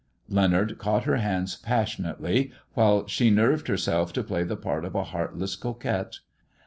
[0.29, 5.03] Leonard caught her hands passionately, while she nerved erself to play the part of a
[5.03, 6.15] heartleaa coquette.